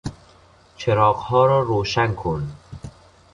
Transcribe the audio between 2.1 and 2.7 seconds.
کن!